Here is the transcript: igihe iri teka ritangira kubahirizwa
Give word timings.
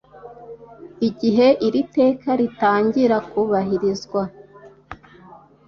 igihe 1.07 1.47
iri 1.67 1.81
teka 1.95 2.29
ritangira 2.41 3.17
kubahirizwa 3.29 4.21